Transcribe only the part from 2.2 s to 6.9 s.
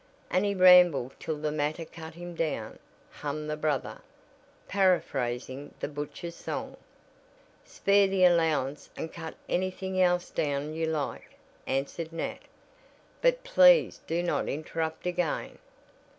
down,'" hummed the brother, paraphrasing the butcher song.